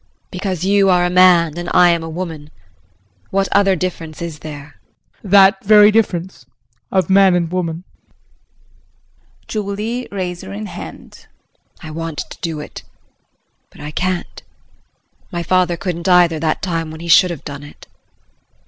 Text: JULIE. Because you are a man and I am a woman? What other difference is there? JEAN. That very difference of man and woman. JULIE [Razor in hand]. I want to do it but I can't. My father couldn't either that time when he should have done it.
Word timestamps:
JULIE. 0.01 0.27
Because 0.31 0.63
you 0.63 0.89
are 0.89 1.05
a 1.05 1.11
man 1.11 1.59
and 1.59 1.69
I 1.75 1.89
am 1.91 2.01
a 2.01 2.09
woman? 2.09 2.49
What 3.29 3.47
other 3.51 3.75
difference 3.75 4.19
is 4.19 4.39
there? 4.39 4.79
JEAN. 5.21 5.29
That 5.29 5.63
very 5.63 5.91
difference 5.91 6.47
of 6.91 7.07
man 7.07 7.35
and 7.35 7.51
woman. 7.51 7.83
JULIE 9.47 10.07
[Razor 10.11 10.51
in 10.53 10.65
hand]. 10.65 11.27
I 11.83 11.91
want 11.91 12.17
to 12.31 12.41
do 12.41 12.59
it 12.59 12.81
but 13.69 13.79
I 13.79 13.91
can't. 13.91 14.41
My 15.31 15.43
father 15.43 15.77
couldn't 15.77 16.07
either 16.09 16.39
that 16.39 16.63
time 16.63 16.89
when 16.89 16.99
he 17.01 17.07
should 17.07 17.29
have 17.29 17.45
done 17.45 17.61
it. 17.61 17.85